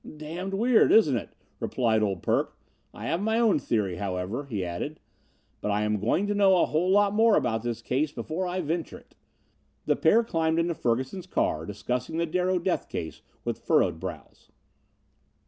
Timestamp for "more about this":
7.13-7.83